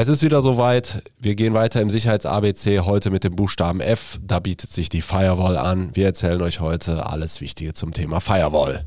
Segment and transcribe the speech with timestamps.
[0.00, 1.02] Es ist wieder soweit.
[1.18, 4.20] Wir gehen weiter im Sicherheits-ABC heute mit dem Buchstaben F.
[4.22, 5.90] Da bietet sich die Firewall an.
[5.96, 8.84] Wir erzählen euch heute alles Wichtige zum Thema Firewall.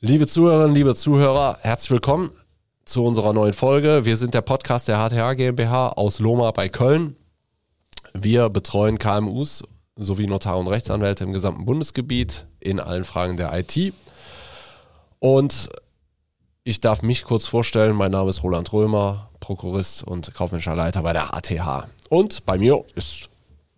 [0.00, 2.32] Liebe Zuhörerinnen, liebe Zuhörer, herzlich willkommen
[2.84, 4.04] zu unserer neuen Folge.
[4.04, 7.14] Wir sind der Podcast der HTH GmbH aus Loma bei Köln.
[8.12, 9.62] Wir betreuen KMUs
[9.94, 13.94] sowie Notar und Rechtsanwälte im gesamten Bundesgebiet in allen Fragen der IT.
[15.20, 15.70] Und
[16.64, 17.96] ich darf mich kurz vorstellen.
[17.96, 21.88] Mein Name ist Roland Römer, Prokurist und kaufmännischer Leiter bei der HTH.
[22.08, 23.28] Und bei mir ist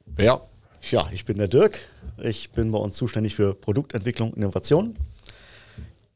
[0.04, 0.42] wer?
[0.90, 1.80] Ja, ich bin der Dirk.
[2.22, 4.96] Ich bin bei uns zuständig für Produktentwicklung und Innovation.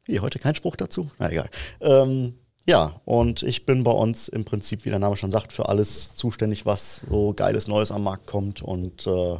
[0.05, 1.11] Wie, heute kein Spruch dazu?
[1.19, 1.49] Na egal.
[1.81, 2.35] Ähm,
[2.67, 6.17] ja, und ich bin bei uns im Prinzip, wie der Name schon sagt, für alles
[6.17, 9.37] zuständig, was so geiles Neues am Markt kommt und äh,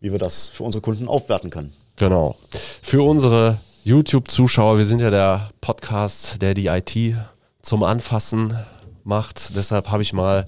[0.00, 1.72] wie wir das für unsere Kunden aufwerten können.
[1.96, 2.36] Genau.
[2.82, 7.16] Für unsere YouTube-Zuschauer, wir sind ja der Podcast, der die IT
[7.62, 8.56] zum Anfassen
[9.02, 9.56] macht.
[9.56, 10.44] Deshalb habe ich mal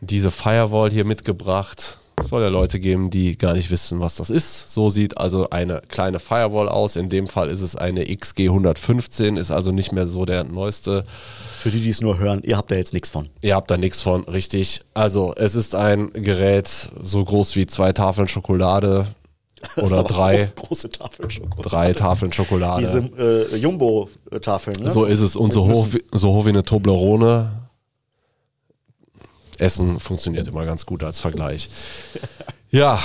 [0.00, 1.98] diese Firewall hier mitgebracht.
[2.18, 4.70] Es soll ja Leute geben, die gar nicht wissen, was das ist.
[4.70, 6.96] So sieht also eine kleine Firewall aus.
[6.96, 11.04] In dem Fall ist es eine XG 115, ist also nicht mehr so der neueste.
[11.58, 13.28] Für die, die es nur hören, ihr habt da jetzt nichts von.
[13.42, 14.80] Ihr habt da nichts von, richtig.
[14.94, 19.06] Also es ist ein Gerät so groß wie zwei Tafeln Schokolade,
[19.76, 20.52] oder drei.
[20.54, 21.68] Große Tafeln Schokolade.
[21.68, 22.80] Drei Tafeln Schokolade.
[22.80, 22.98] Diese
[23.52, 24.82] äh, Jumbo-Tafeln.
[24.82, 24.90] Ne?
[24.90, 25.36] So ist es.
[25.36, 27.68] Und so hoch, wie, so hoch wie eine Toblerone.
[29.58, 31.68] Essen funktioniert immer ganz gut als Vergleich.
[32.70, 32.98] Ja.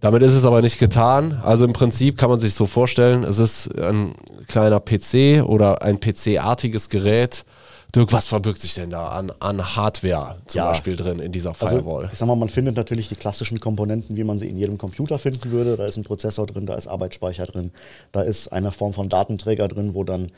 [0.00, 1.40] Damit ist es aber nicht getan.
[1.42, 4.14] Also im Prinzip kann man sich so vorstellen, es ist ein
[4.48, 7.46] kleiner PC oder ein PC-artiges Gerät,
[7.94, 10.70] Dirk, was verbirgt sich denn da an, an Hardware zum ja.
[10.70, 12.02] Beispiel drin in dieser also, Firewall?
[12.04, 14.78] Also, ich sag mal, man findet natürlich die klassischen Komponenten, wie man sie in jedem
[14.78, 15.76] Computer finden würde.
[15.76, 17.70] Da ist ein Prozessor drin, da ist Arbeitsspeicher drin,
[18.10, 20.32] da ist eine Form von Datenträger drin, wo dann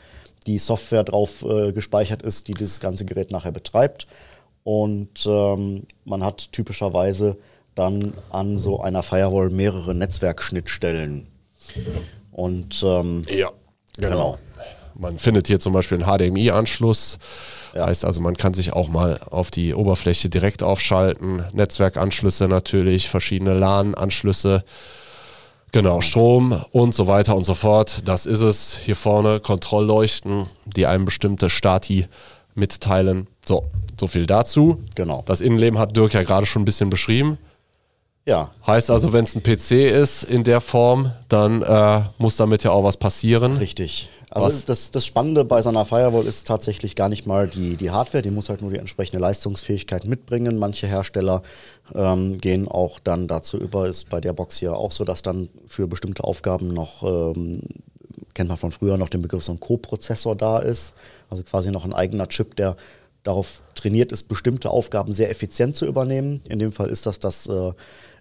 [0.47, 4.05] die Software drauf äh, gespeichert ist, die dieses ganze Gerät nachher betreibt.
[4.63, 7.37] Und ähm, man hat typischerweise
[7.73, 11.27] dann an so einer Firewall mehrere Netzwerkschnittstellen.
[12.31, 13.51] Und ähm, ja,
[13.97, 14.09] genau.
[14.09, 14.37] genau.
[14.97, 17.17] Man findet hier zum Beispiel einen HDMI-Anschluss.
[17.73, 17.87] Ja.
[17.87, 21.43] Heißt also, man kann sich auch mal auf die Oberfläche direkt aufschalten.
[21.51, 24.63] Netzwerkanschlüsse natürlich, verschiedene LAN-Anschlüsse.
[25.73, 28.07] Genau, Strom und so weiter und so fort.
[28.07, 28.77] Das ist es.
[28.77, 32.07] Hier vorne Kontrollleuchten, die einem bestimmte Stati
[32.53, 33.27] mitteilen.
[33.45, 33.65] So,
[33.99, 34.81] so viel dazu.
[34.95, 35.23] Genau.
[35.25, 37.37] Das Innenleben hat Dirk ja gerade schon ein bisschen beschrieben.
[38.25, 38.51] Ja.
[38.65, 42.71] Heißt also, wenn es ein PC ist in der Form, dann äh, muss damit ja
[42.71, 43.57] auch was passieren.
[43.57, 44.09] Richtig.
[44.43, 47.91] Also das, das Spannende bei so einer Firewall ist tatsächlich gar nicht mal die, die
[47.91, 50.59] Hardware, die muss halt nur die entsprechende Leistungsfähigkeit mitbringen.
[50.59, 51.41] Manche Hersteller
[51.93, 55.47] ähm, gehen auch dann dazu über, ist bei der Box hier auch so, dass dann
[55.67, 57.61] für bestimmte Aufgaben noch, ähm,
[58.33, 60.95] kennt man von früher noch den Begriff, so ein Co-Prozessor da ist.
[61.29, 62.75] Also quasi noch ein eigener Chip, der
[63.23, 66.41] darauf trainiert ist, bestimmte Aufgaben sehr effizient zu übernehmen.
[66.49, 67.71] In dem Fall ist das das äh,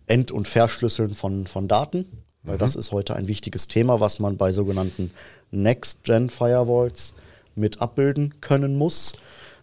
[0.06, 2.23] End- und Verschlüsseln von, von Daten.
[2.44, 2.58] Weil mhm.
[2.58, 5.10] das ist heute ein wichtiges Thema, was man bei sogenannten
[5.50, 7.14] Next-Gen-Firewalls
[7.56, 9.14] mit abbilden können muss,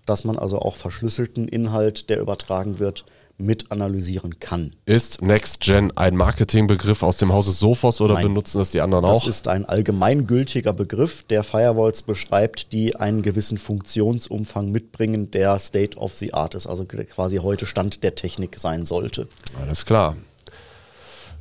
[0.06, 3.06] dass man also auch verschlüsselten Inhalt, der übertragen wird,
[3.42, 4.76] mit analysieren kann.
[4.86, 9.24] Ist Next-Gen ein Marketingbegriff aus dem Hause Sophos oder Nein, benutzen das die anderen auch?
[9.24, 15.98] Das ist ein allgemeingültiger Begriff, der Firewalls beschreibt, die einen gewissen Funktionsumfang mitbringen, der State
[15.98, 19.28] of the Art ist, also quasi heute Stand der Technik sein sollte.
[19.60, 20.16] Alles klar.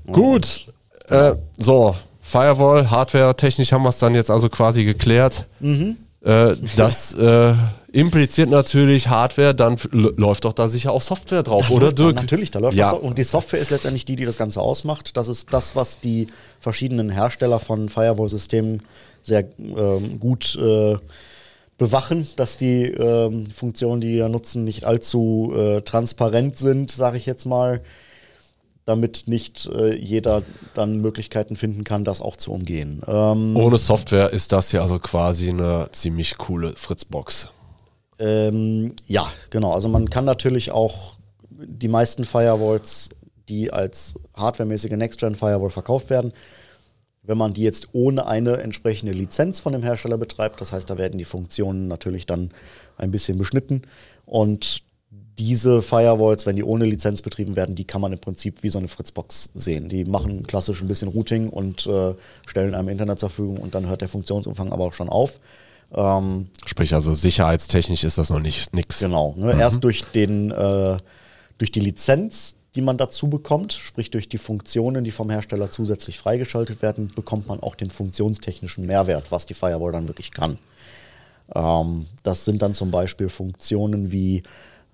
[0.06, 0.66] Gut.
[1.10, 5.46] Äh, so, Firewall, Hardware, technisch haben wir es dann jetzt also quasi geklärt.
[5.58, 5.96] Mhm.
[6.22, 7.54] Äh, das äh,
[7.92, 12.14] impliziert natürlich Hardware, dann läuft doch da sicher auch Software drauf, da oder Dirk?
[12.14, 12.90] natürlich, da läuft ja.
[12.90, 15.16] und die Software ist letztendlich die, die das Ganze ausmacht.
[15.16, 16.26] Das ist das, was die
[16.60, 18.82] verschiedenen Hersteller von Firewall-Systemen
[19.22, 20.96] sehr ähm, gut äh,
[21.78, 27.16] bewachen, dass die ähm, Funktionen, die die da nutzen, nicht allzu äh, transparent sind, sage
[27.16, 27.80] ich jetzt mal
[28.90, 30.42] damit nicht äh, jeder
[30.74, 33.00] dann Möglichkeiten finden kann, das auch zu umgehen.
[33.06, 37.48] Ähm, Ohne Software ist das ja also quasi eine ziemlich coole Fritzbox.
[38.18, 39.72] Ähm, ja, genau.
[39.72, 41.16] Also man kann natürlich auch
[41.48, 43.10] die meisten Firewalls,
[43.48, 46.32] die als hardwaremäßige Next-Gen-Firewall verkauft werden,
[47.22, 50.98] wenn man die jetzt ohne eine entsprechende Lizenz von dem Hersteller betreibt, das heißt, da
[50.98, 52.50] werden die Funktionen natürlich dann
[52.96, 53.82] ein bisschen beschnitten
[54.26, 54.82] und
[55.40, 58.78] diese Firewalls, wenn die ohne Lizenz betrieben werden, die kann man im Prinzip wie so
[58.78, 59.88] eine Fritzbox sehen.
[59.88, 62.14] Die machen klassisch ein bisschen Routing und äh,
[62.46, 65.40] stellen einem Internet zur Verfügung und dann hört der Funktionsumfang aber auch schon auf.
[65.94, 68.98] Ähm, Sprich also sicherheitstechnisch ist das noch nicht nix.
[69.00, 69.34] Genau.
[69.38, 69.54] Ne?
[69.54, 69.60] Mhm.
[69.60, 70.98] Erst durch den äh,
[71.56, 76.18] durch die Lizenz, die man dazu bekommt, sprich durch die Funktionen, die vom Hersteller zusätzlich
[76.18, 80.58] freigeschaltet werden, bekommt man auch den funktionstechnischen Mehrwert, was die Firewall dann wirklich kann.
[81.54, 84.42] Ähm, das sind dann zum Beispiel Funktionen wie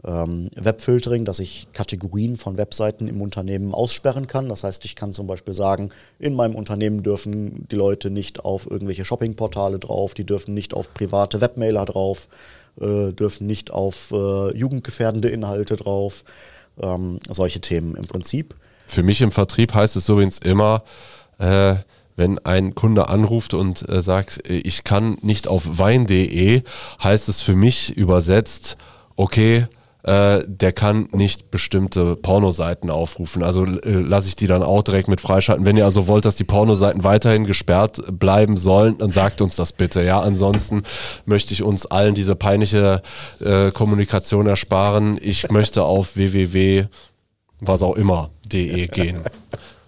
[0.06, 4.48] ähm, Webfiltering, dass ich Kategorien von Webseiten im Unternehmen aussperren kann.
[4.48, 8.70] Das heißt, ich kann zum Beispiel sagen, in meinem Unternehmen dürfen die Leute nicht auf
[8.70, 12.28] irgendwelche Shoppingportale drauf, die dürfen nicht auf private Webmailer drauf,
[12.80, 16.24] äh, dürfen nicht auf äh, jugendgefährdende Inhalte drauf.
[16.80, 18.54] Ähm, solche Themen im Prinzip.
[18.86, 20.82] Für mich im Vertrieb heißt es übrigens immer,
[21.38, 21.76] äh,
[22.16, 26.62] wenn ein Kunde anruft und äh, sagt, ich kann nicht auf wein.de,
[27.02, 28.76] heißt es für mich übersetzt,
[29.16, 29.66] okay,
[30.06, 33.42] äh, der kann nicht bestimmte Pornoseiten aufrufen.
[33.42, 35.66] Also äh, lasse ich die dann auch direkt mit freischalten.
[35.66, 39.72] Wenn ihr also wollt, dass die Pornoseiten weiterhin gesperrt bleiben sollen, dann sagt uns das
[39.72, 40.02] bitte.
[40.02, 40.82] Ja, ansonsten
[41.24, 43.02] möchte ich uns allen diese peinliche
[43.40, 45.18] äh, Kommunikation ersparen.
[45.20, 46.86] Ich möchte auf www
[47.60, 49.22] was auch immer.de gehen.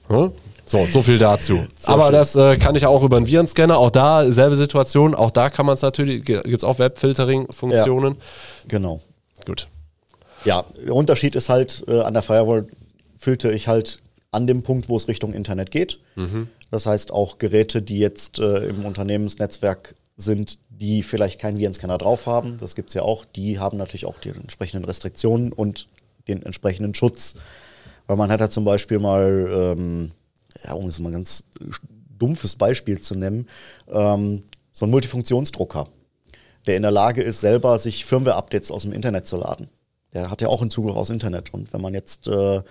[0.08, 0.32] Hm?
[0.64, 1.66] So, so viel dazu.
[1.78, 2.12] So Aber viel.
[2.12, 3.76] das äh, kann ich auch über einen Virenscanner.
[3.76, 5.14] Auch da selbe Situation.
[5.14, 8.14] Auch da kann man es natürlich, gibt es auch Webfiltering-Funktionen.
[8.14, 8.20] Ja,
[8.68, 9.02] genau.
[9.44, 9.68] Gut.
[10.44, 12.66] Ja, der Unterschied ist halt, äh, an der Firewall
[13.16, 13.98] filtere ich halt
[14.30, 16.00] an dem Punkt, wo es Richtung Internet geht.
[16.16, 16.48] Mhm.
[16.70, 22.26] Das heißt, auch Geräte, die jetzt äh, im Unternehmensnetzwerk sind, die vielleicht keinen Virenscanner drauf
[22.26, 25.86] haben, das gibt es ja auch, die haben natürlich auch die entsprechenden Restriktionen und
[26.26, 27.34] den entsprechenden Schutz.
[28.06, 30.12] Weil man hat ja zum Beispiel mal, ähm,
[30.64, 31.44] ja, um es mal ein ganz
[32.18, 33.46] dumpfes Beispiel zu nennen,
[33.90, 34.42] ähm,
[34.72, 35.88] so ein Multifunktionsdrucker,
[36.66, 39.68] der in der Lage ist, selber sich Firmware-Updates aus dem Internet zu laden
[40.14, 41.52] der hat ja auch einen Zugriff aufs Internet.
[41.52, 42.62] Und wenn man jetzt äh, ein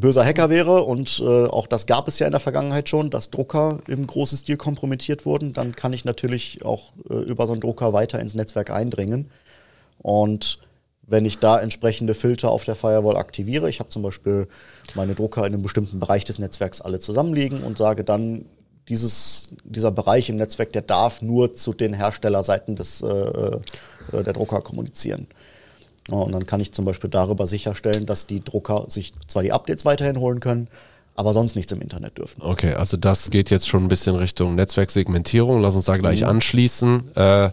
[0.00, 3.30] böser Hacker wäre, und äh, auch das gab es ja in der Vergangenheit schon, dass
[3.30, 7.60] Drucker im großen Stil kompromittiert wurden, dann kann ich natürlich auch äh, über so einen
[7.60, 9.30] Drucker weiter ins Netzwerk eindringen.
[9.98, 10.58] Und
[11.06, 14.48] wenn ich da entsprechende Filter auf der Firewall aktiviere, ich habe zum Beispiel
[14.94, 18.46] meine Drucker in einem bestimmten Bereich des Netzwerks alle zusammenliegen und sage dann,
[18.88, 23.60] dieses, dieser Bereich im Netzwerk, der darf nur zu den Herstellerseiten des, äh, äh
[24.12, 25.26] der Drucker kommunizieren.
[26.08, 29.84] Und dann kann ich zum Beispiel darüber sicherstellen, dass die Drucker sich zwar die Updates
[29.84, 30.68] weiterhin holen können,
[31.14, 32.42] aber sonst nichts im Internet dürfen.
[32.42, 35.60] Okay, also das geht jetzt schon ein bisschen Richtung Netzwerksegmentierung.
[35.60, 36.28] Lass uns da gleich mhm.
[36.28, 37.16] anschließen.
[37.16, 37.50] Äh,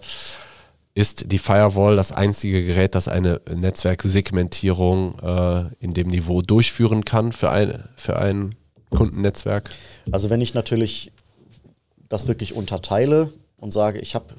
[0.94, 7.31] ist die Firewall das einzige Gerät, das eine Netzwerksegmentierung äh, in dem Niveau durchführen kann
[7.31, 8.56] für ein, für ein
[8.89, 9.69] Kundennetzwerk?
[10.12, 11.13] Also wenn ich natürlich
[12.09, 14.33] das wirklich unterteile und sage, ich habe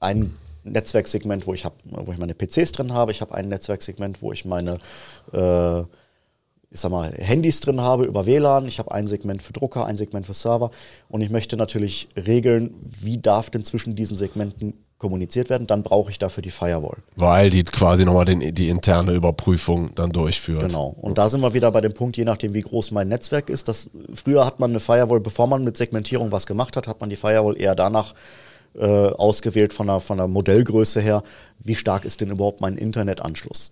[0.00, 3.12] ein Netzwerksegment, wo ich, hab, wo ich meine PCs drin habe.
[3.12, 4.78] Ich habe ein Netzwerksegment, wo ich meine
[5.32, 5.82] äh,
[6.72, 8.66] ich sag mal, Handys drin habe über WLAN.
[8.66, 10.70] Ich habe ein Segment für Drucker, ein Segment für Server.
[11.08, 15.66] Und ich möchte natürlich regeln, wie darf denn zwischen diesen Segmenten kommuniziert werden.
[15.66, 16.96] Dann brauche ich dafür die Firewall.
[17.16, 20.68] Weil die quasi nochmal den, die interne Überprüfung dann durchführt.
[20.68, 20.96] Genau.
[20.98, 23.68] Und da sind wir wieder bei dem Punkt, je nachdem, wie groß mein Netzwerk ist.
[23.68, 27.10] Das, früher hat man eine Firewall, bevor man mit Segmentierung was gemacht hat, hat man
[27.10, 28.16] die Firewall eher danach äh,
[28.78, 31.22] ausgewählt von der, von der Modellgröße her,
[31.58, 33.70] wie stark ist denn überhaupt mein Internetanschluss.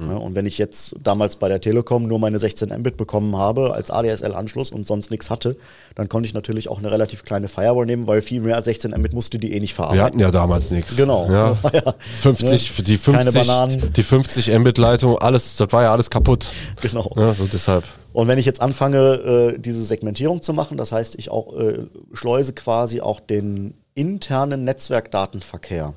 [0.00, 0.10] Mhm.
[0.10, 3.74] Ja, und wenn ich jetzt damals bei der Telekom nur meine 16 Mbit bekommen habe
[3.74, 5.56] als ADSL-Anschluss und sonst nichts hatte,
[5.94, 8.92] dann konnte ich natürlich auch eine relativ kleine Firewall nehmen, weil viel mehr als 16
[8.92, 9.98] Mbit musste die eh nicht verarbeiten.
[9.98, 10.96] Wir hatten ja damals nichts.
[10.96, 11.30] Genau.
[11.30, 11.54] Ja.
[12.22, 12.84] 50, ne?
[12.84, 16.50] die 50, die 50 Mbit-Leitung, alles, das war ja alles kaputt.
[16.80, 17.12] Genau.
[17.16, 17.84] Ja, so deshalb.
[18.12, 21.86] Und wenn ich jetzt anfange, äh, diese Segmentierung zu machen, das heißt, ich auch äh,
[22.12, 25.94] schleuse quasi auch den internen Netzwerkdatenverkehr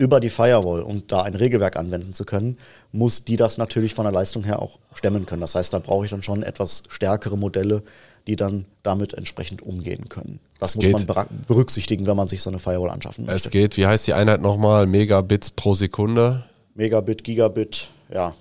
[0.00, 2.56] über die Firewall und da ein Regelwerk anwenden zu können,
[2.90, 5.42] muss die das natürlich von der Leistung her auch stemmen können.
[5.42, 7.82] Das heißt, da brauche ich dann schon etwas stärkere Modelle,
[8.26, 10.40] die dann damit entsprechend umgehen können.
[10.58, 11.06] Das es muss geht.
[11.06, 13.48] man berücksichtigen, wenn man sich so eine Firewall anschaffen möchte.
[13.48, 14.86] Es geht, wie heißt die Einheit nochmal?
[14.86, 16.44] Megabits pro Sekunde?
[16.74, 18.34] Megabit, Gigabit, ja.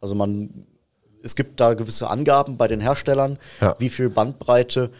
[0.00, 0.64] Also man,
[1.22, 3.74] es gibt da gewisse Angaben bei den Herstellern, ja.
[3.78, 4.90] wie viel Bandbreite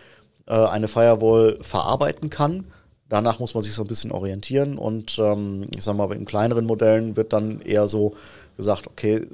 [0.47, 2.67] äh, eine Firewall verarbeiten kann
[3.11, 6.64] danach muss man sich so ein bisschen orientieren und ähm, ich sag mal, in kleineren
[6.64, 8.14] Modellen wird dann eher so
[8.57, 9.26] gesagt, okay,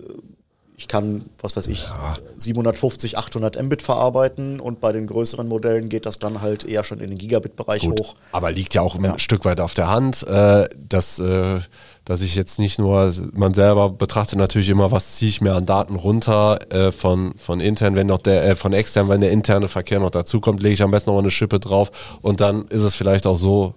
[0.78, 2.14] ich kann, was weiß ich, ja.
[2.36, 7.00] 750, 800 Mbit verarbeiten und bei den größeren Modellen geht das dann halt eher schon
[7.00, 8.14] in den Gigabit-Bereich hoch.
[8.32, 9.18] Aber liegt ja auch ein ja.
[9.18, 11.60] Stück weit auf der Hand, äh, dass, äh,
[12.04, 15.64] dass ich jetzt nicht nur, man selber betrachtet natürlich immer, was ziehe ich mir an
[15.64, 19.68] Daten runter äh, von, von intern, wenn noch der, äh, von extern, wenn der interne
[19.68, 21.90] Verkehr noch dazukommt, lege ich am besten noch mal eine Schippe drauf
[22.20, 23.74] und dann ist es vielleicht auch so,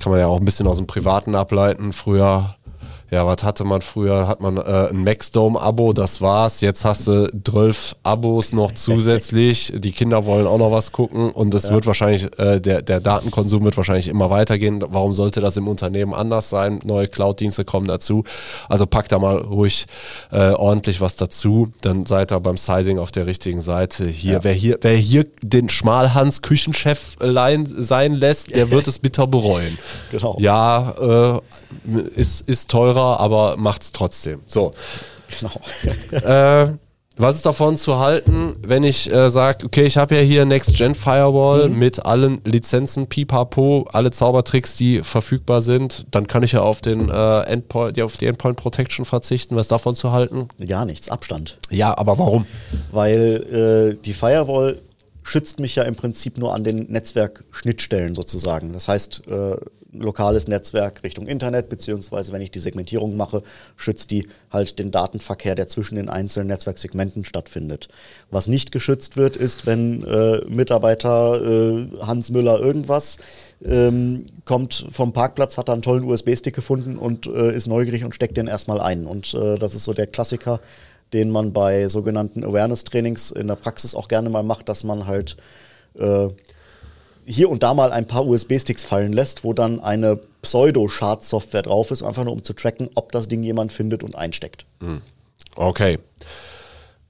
[0.00, 1.92] kann man ja auch ein bisschen aus dem Privaten ableiten.
[1.92, 2.56] Früher
[3.10, 4.28] ja, was hatte man früher?
[4.28, 6.60] Hat man äh, ein Maxdome-Abo, das war's.
[6.60, 9.72] Jetzt hast du 12 Abos noch zusätzlich.
[9.76, 11.72] Die Kinder wollen auch noch was gucken und es ja.
[11.72, 14.84] wird wahrscheinlich, äh, der, der Datenkonsum wird wahrscheinlich immer weitergehen.
[14.86, 16.80] Warum sollte das im Unternehmen anders sein?
[16.84, 18.24] Neue Cloud-Dienste kommen dazu.
[18.68, 19.86] Also packt da mal ruhig
[20.30, 21.72] äh, ordentlich was dazu.
[21.80, 24.06] Dann seid ihr beim Sizing auf der richtigen Seite.
[24.06, 24.44] Hier, ja.
[24.44, 29.78] wer hier, wer hier den Schmalhans Küchenchef sein lässt, der wird es bitter bereuen.
[30.10, 30.36] Genau.
[30.40, 31.40] Ja, äh,
[32.14, 34.40] ist, ist teurer, aber macht es trotzdem.
[34.46, 34.72] So.
[35.40, 35.52] Genau.
[36.12, 36.72] äh,
[37.20, 40.94] was ist davon zu halten, wenn ich äh, sage, okay, ich habe ja hier Next-Gen
[40.94, 41.76] Firewall mhm.
[41.76, 47.10] mit allen Lizenzen, Pipapo, alle Zaubertricks, die verfügbar sind, dann kann ich ja auf den
[47.10, 49.56] äh, Endpoint, ja, auf die Endpoint Protection verzichten.
[49.56, 50.46] Was ist davon zu halten?
[50.64, 51.58] Gar nichts, Abstand.
[51.70, 52.46] Ja, aber warum?
[52.92, 54.80] Weil äh, die Firewall
[55.24, 58.72] schützt mich ja im Prinzip nur an den Netzwerkschnittstellen sozusagen.
[58.72, 59.56] Das heißt, äh,
[59.92, 63.42] lokales Netzwerk Richtung Internet, beziehungsweise wenn ich die Segmentierung mache,
[63.76, 67.88] schützt die halt den Datenverkehr, der zwischen den einzelnen Netzwerksegmenten stattfindet.
[68.30, 73.18] Was nicht geschützt wird, ist, wenn äh, Mitarbeiter äh, Hans Müller irgendwas
[73.64, 78.14] ähm, kommt vom Parkplatz, hat da einen tollen USB-Stick gefunden und äh, ist neugierig und
[78.14, 79.06] steckt den erstmal ein.
[79.06, 80.60] Und äh, das ist so der Klassiker,
[81.12, 85.36] den man bei sogenannten Awareness-Trainings in der Praxis auch gerne mal macht, dass man halt
[85.98, 86.28] äh,
[87.28, 92.02] hier und da mal ein paar USB-Sticks fallen lässt, wo dann eine Pseudo-Schad-Software drauf ist,
[92.02, 94.64] einfach nur um zu tracken, ob das Ding jemand findet und einsteckt.
[94.80, 95.02] Hm.
[95.54, 95.98] Okay.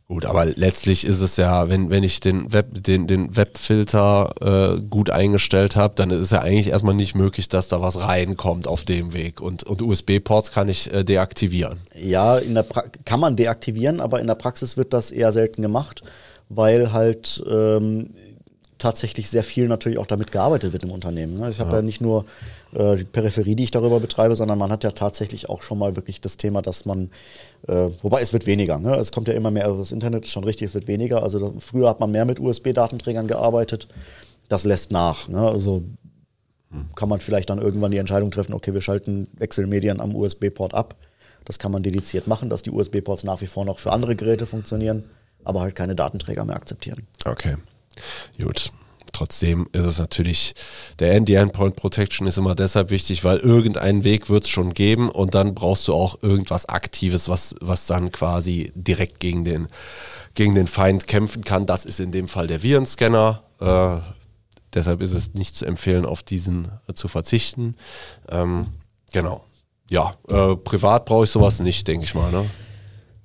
[0.08, 4.80] Gut, aber letztlich ist es ja, wenn, wenn ich den, Web, den, den Webfilter äh,
[4.80, 8.66] gut eingestellt habe, dann ist es ja eigentlich erstmal nicht möglich, dass da was reinkommt
[8.66, 9.42] auf dem Weg.
[9.42, 11.78] Und, und USB-Ports kann ich äh, deaktivieren.
[11.94, 12.64] Ja, in der
[13.04, 16.02] kann man deaktivieren, aber in der Praxis wird das eher selten gemacht,
[16.48, 18.14] weil halt ähm,
[18.78, 21.38] tatsächlich sehr viel natürlich auch damit gearbeitet wird im Unternehmen.
[21.38, 21.50] Ne?
[21.50, 21.76] Ich habe ja.
[21.76, 21.82] ja.
[21.82, 22.25] nicht nur
[22.73, 25.97] äh, die Peripherie, die ich darüber betreibe, sondern man hat ja tatsächlich auch schon mal
[25.97, 27.11] wirklich das Thema, dass man,
[27.66, 28.94] äh, wobei es wird weniger, ne?
[28.97, 31.23] es kommt ja immer mehr, also das Internet ist schon richtig, es wird weniger.
[31.23, 33.88] Also das, früher hat man mehr mit USB-Datenträgern gearbeitet,
[34.49, 35.28] das lässt nach.
[35.28, 35.40] Ne?
[35.40, 35.82] Also
[36.94, 40.94] kann man vielleicht dann irgendwann die Entscheidung treffen, okay, wir schalten Wechselmedien am USB-Port ab.
[41.44, 44.44] Das kann man dediziert machen, dass die USB-Ports nach wie vor noch für andere Geräte
[44.44, 45.04] funktionieren,
[45.44, 47.06] aber halt keine Datenträger mehr akzeptieren.
[47.25, 47.56] Okay.
[48.40, 48.72] Gut.
[49.12, 50.54] Trotzdem ist es natürlich,
[50.98, 55.10] der die Endpoint Protection ist immer deshalb wichtig, weil irgendeinen Weg wird es schon geben
[55.10, 59.68] und dann brauchst du auch irgendwas Aktives, was, was dann quasi direkt gegen den,
[60.34, 61.66] gegen den Feind kämpfen kann.
[61.66, 63.42] Das ist in dem Fall der Virenscanner.
[63.60, 63.96] Äh,
[64.74, 67.76] deshalb ist es nicht zu empfehlen, auf diesen äh, zu verzichten.
[68.28, 68.66] Ähm,
[69.12, 69.44] genau.
[69.90, 72.30] Ja, äh, privat brauche ich sowas nicht, denke ich mal.
[72.30, 72.44] Ne?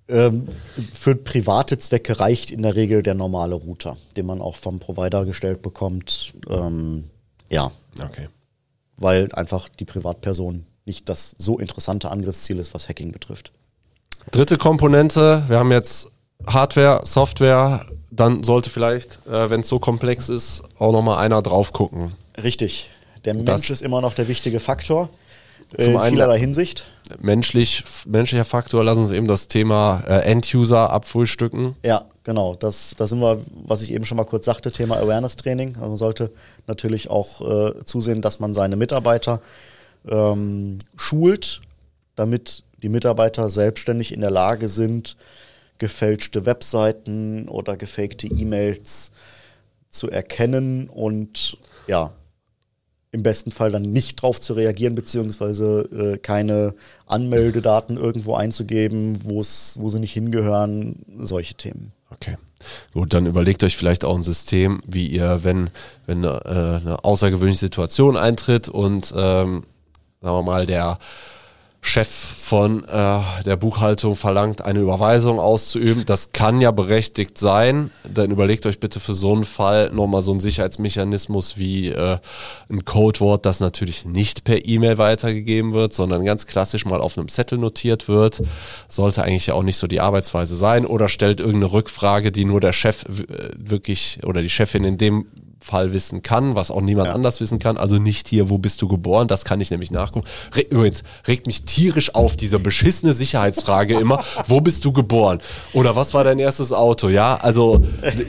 [0.10, 0.48] Ähm,
[0.92, 5.26] für private Zwecke reicht in der Regel der normale Router, den man auch vom Provider
[5.26, 6.34] gestellt bekommt.
[6.50, 7.06] Ähm,
[7.50, 7.72] ja.
[8.02, 8.28] Okay.
[8.98, 13.52] Weil einfach die Privatperson nicht das so interessante Angriffsziel ist, was Hacking betrifft.
[14.32, 16.10] Dritte Komponente, wir haben jetzt
[16.46, 21.74] Hardware, Software, dann sollte vielleicht, äh, wenn es so komplex ist, auch nochmal einer drauf
[21.74, 22.14] gucken.
[22.42, 22.90] Richtig.
[23.26, 25.10] Der Mensch das ist immer noch der wichtige Faktor.
[25.78, 26.92] Zum in vielerlei Hinsicht.
[27.20, 31.76] Menschlich, menschlicher Faktor, lass uns eben das Thema äh, End-User abfrühstücken.
[31.84, 32.56] Ja, genau.
[32.56, 35.76] Das, da sind wir, was ich eben schon mal kurz sagte, Thema Awareness-Training.
[35.76, 36.32] Also man sollte
[36.68, 39.42] natürlich auch äh, zusehen, dass man seine Mitarbeiter
[40.08, 41.62] ähm, schult,
[42.16, 45.18] damit die Mitarbeiter selbstständig in der Lage sind,
[45.78, 49.12] gefälschte Webseiten oder gefakte E-Mails
[49.90, 51.58] zu erkennen und
[51.88, 52.12] ja,
[53.14, 56.74] im besten Fall dann nicht drauf zu reagieren, beziehungsweise äh, keine
[57.06, 61.94] Anmeldedaten irgendwo einzugeben, wo sie nicht hingehören, solche Themen.
[62.10, 62.38] Okay.
[62.94, 65.70] Gut, dann überlegt euch vielleicht auch ein System, wie ihr, wenn,
[66.06, 69.64] wenn eine, äh, eine außergewöhnliche Situation eintritt und ähm,
[70.22, 70.98] sagen wir mal, der
[71.86, 76.06] Chef von äh, der Buchhaltung verlangt, eine Überweisung auszuüben.
[76.06, 77.92] Das kann ja berechtigt sein.
[78.10, 82.20] Dann überlegt euch bitte für so einen Fall nochmal so einen Sicherheitsmechanismus wie äh,
[82.70, 87.28] ein Codewort, das natürlich nicht per E-Mail weitergegeben wird, sondern ganz klassisch mal auf einem
[87.28, 88.42] Zettel notiert wird.
[88.88, 90.86] Sollte eigentlich ja auch nicht so die Arbeitsweise sein.
[90.86, 95.26] Oder stellt irgendeine Rückfrage, die nur der Chef äh, wirklich oder die Chefin in dem
[95.64, 97.14] Fall wissen kann, was auch niemand ja.
[97.14, 97.78] anders wissen kann.
[97.78, 100.28] Also nicht hier, wo bist du geboren, das kann ich nämlich nachgucken.
[100.54, 105.40] Re übrigens, regt mich tierisch auf, diese beschissene Sicherheitsfrage immer, wo bist du geboren?
[105.74, 107.08] Oder was war dein erstes Auto?
[107.10, 107.82] Ja, also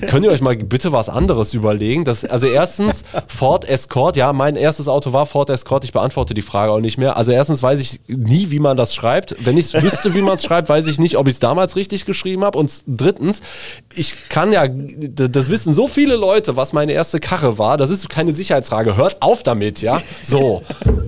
[0.09, 2.05] könnt ihr euch mal bitte was anderes überlegen?
[2.05, 6.43] Das, also erstens, Ford Escort, ja, mein erstes Auto war Ford Escort, ich beantworte die
[6.43, 7.17] Frage auch nicht mehr.
[7.17, 9.35] Also erstens weiß ich nie, wie man das schreibt.
[9.41, 12.05] Wenn ich wüsste, wie man es schreibt, weiß ich nicht, ob ich es damals richtig
[12.05, 12.59] geschrieben habe.
[12.59, 13.43] Und drittens,
[13.95, 17.77] ich kann ja, das wissen so viele Leute, was meine erste Karre war.
[17.77, 18.97] Das ist keine Sicherheitsfrage.
[18.97, 20.01] Hört auf damit, ja?
[20.23, 20.63] So.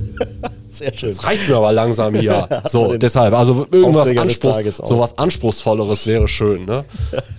[0.71, 1.11] Sehr schön.
[1.11, 2.49] Jetzt reicht mir aber langsam hier.
[2.69, 4.87] So, deshalb, also irgendwas Anspruchs, auch.
[4.87, 6.85] sowas Anspruchsvolleres wäre schön, ne?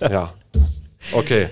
[0.00, 0.32] ja.
[1.12, 1.48] Okay.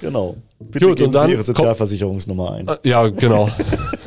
[0.00, 0.36] Genau.
[0.58, 2.68] Bitte Gut, geben und dann Sie Ihre Sozialversicherungsnummer ein.
[2.68, 3.50] Äh, Ja, genau.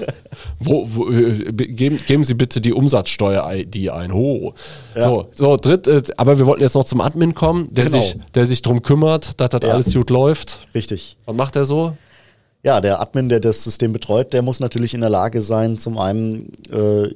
[0.59, 4.11] wo, wo, äh, be- geben, geben Sie bitte die Umsatzsteuer-ID ein.
[4.11, 4.53] Oh.
[4.95, 5.01] Ja.
[5.03, 7.99] So, so, dritt, äh, aber wir wollten jetzt noch zum Admin kommen, der, Genau.
[7.99, 9.69] sich, der sich drum kümmert, dass das Ja.
[9.69, 10.67] alles gut läuft.
[10.73, 11.17] Richtig.
[11.25, 11.95] Was macht er so?
[12.63, 15.97] Ja, der Admin, der das System betreut, der muss natürlich in der Lage sein, zum
[15.97, 17.13] einen äh,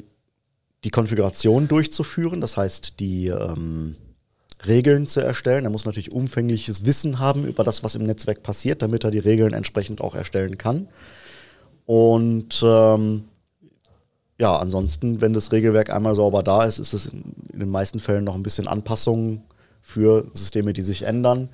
[0.83, 3.95] die Konfiguration durchzuführen, das heißt die ähm,
[4.65, 5.63] Regeln zu erstellen.
[5.63, 9.19] Er muss natürlich umfängliches Wissen haben über das, was im Netzwerk passiert, damit er die
[9.19, 10.89] Regeln entsprechend auch erstellen kann.
[11.85, 13.23] Und ähm,
[14.37, 17.23] ja, ansonsten, wenn das Regelwerk einmal sauber da ist, ist es in,
[17.53, 19.43] in den meisten Fällen noch ein bisschen Anpassungen
[19.81, 21.49] für Systeme, die sich ändern.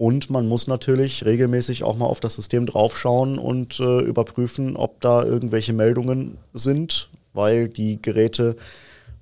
[0.00, 4.98] Und man muss natürlich regelmäßig auch mal auf das System draufschauen und äh, überprüfen, ob
[5.02, 8.56] da irgendwelche Meldungen sind, weil die Geräte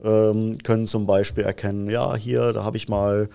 [0.04, 3.28] ähm, können zum Beispiel erkennen, ja, hier, da habe ich mal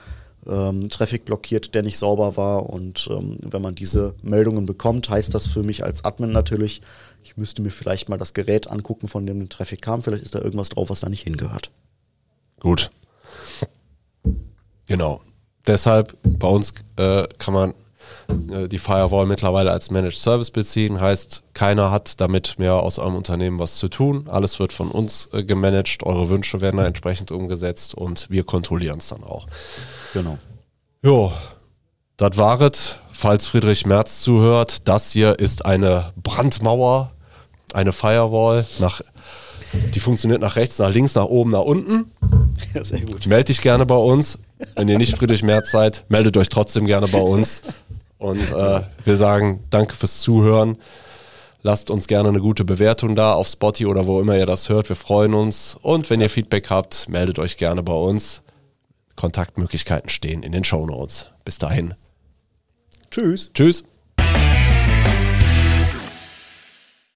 [0.47, 2.69] ähm, Traffic blockiert, der nicht sauber war.
[2.69, 6.81] Und ähm, wenn man diese Meldungen bekommt, heißt das für mich als Admin natürlich,
[7.25, 10.01] ich müsste mir vielleicht mal das Gerät angucken, von dem der Traffic kam.
[10.01, 11.71] Vielleicht ist da irgendwas drauf, was da nicht hingehört.
[12.62, 12.89] Gut.
[14.85, 15.19] Genau.
[15.65, 17.74] Deshalb bei uns äh, kann man
[18.51, 21.00] äh, die Firewall mittlerweile als Managed Service beziehen.
[21.00, 24.27] Heißt, keiner hat damit mehr aus eurem Unternehmen was zu tun.
[24.27, 26.03] Alles wird von uns äh, gemanagt.
[26.03, 29.48] Eure Wünsche werden da entsprechend umgesetzt und wir kontrollieren es dann auch.
[30.13, 30.38] Genau.
[31.01, 31.32] Jo,
[32.17, 33.00] das waret.
[33.12, 37.12] Falls Friedrich Merz zuhört, das hier ist eine Brandmauer,
[37.74, 38.65] eine Firewall.
[38.79, 39.01] Nach,
[39.93, 42.12] die funktioniert nach rechts, nach links, nach oben, nach unten.
[42.82, 43.27] Sehr gut.
[43.27, 44.39] Meld dich gerne bei uns.
[44.75, 47.62] Wenn ihr nicht Friedrich Merz seid, meldet euch trotzdem gerne bei uns.
[48.17, 50.77] Und äh, wir sagen danke fürs Zuhören.
[51.62, 54.89] Lasst uns gerne eine gute Bewertung da auf Spotify oder wo immer ihr das hört.
[54.89, 55.77] Wir freuen uns.
[55.82, 58.43] Und wenn ihr Feedback habt, meldet euch gerne bei uns.
[59.15, 61.27] Kontaktmöglichkeiten stehen in den Show Notes.
[61.46, 61.93] Bis dahin.
[63.12, 63.51] Tschüss.
[63.53, 63.84] Tschüss.